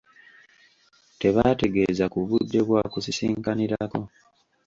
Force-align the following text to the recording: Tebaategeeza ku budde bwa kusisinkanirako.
Tebaategeeza 1.21 2.05
ku 2.13 2.19
budde 2.27 2.59
bwa 2.67 2.81
kusisinkanirako. 2.93 3.99